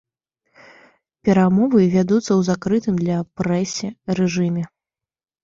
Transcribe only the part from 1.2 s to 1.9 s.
Перамовы